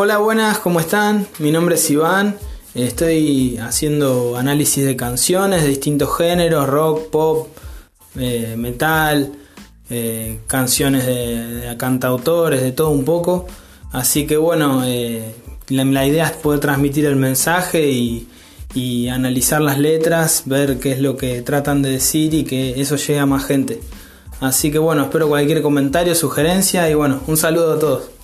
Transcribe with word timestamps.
Hola, 0.00 0.18
buenas, 0.18 0.60
¿cómo 0.60 0.78
están? 0.78 1.26
Mi 1.40 1.50
nombre 1.50 1.74
es 1.74 1.90
Iván. 1.90 2.36
Estoy 2.72 3.58
haciendo 3.58 4.36
análisis 4.36 4.84
de 4.84 4.94
canciones 4.94 5.62
de 5.62 5.70
distintos 5.70 6.16
géneros, 6.16 6.68
rock, 6.68 7.10
pop, 7.10 7.48
eh, 8.16 8.54
metal, 8.56 9.32
eh, 9.90 10.38
canciones 10.46 11.04
de, 11.04 11.74
cantautores, 11.78 12.62
de 12.62 12.70
todo 12.70 12.90
un 12.90 13.04
poco. 13.04 13.48
Así 13.90 14.24
que 14.24 14.36
bueno, 14.36 14.84
eh, 14.84 15.34
la, 15.70 16.06
idea 16.06 16.26
es 16.26 16.32
poder 16.36 16.60
transmitir 16.60 17.04
el 17.04 17.16
mensaje 17.16 17.90
y, 17.90 18.28
y 18.74 19.08
analizar 19.08 19.60
las 19.60 19.80
letras, 19.80 20.44
ver 20.46 20.78
qué 20.78 20.92
es 20.92 21.00
lo 21.00 21.16
que 21.16 21.42
tratan 21.42 21.82
de 21.82 21.90
decir 21.90 22.34
y 22.34 22.44
que 22.44 22.80
eso 22.80 22.94
llegue 22.94 23.18
a 23.18 23.26
más 23.26 23.46
gente. 23.46 23.80
Así 24.38 24.70
que 24.70 24.78
bueno, 24.78 25.02
espero 25.02 25.26
cualquier 25.26 25.60
comentario, 25.60 26.14
sugerencia 26.14 26.88
y 26.88 26.94
bueno, 26.94 27.20
un 27.26 27.36
saludo 27.36 27.72
a 27.72 27.78
todos. 27.80 28.17